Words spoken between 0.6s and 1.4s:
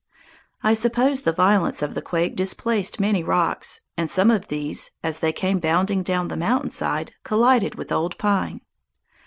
I suppose the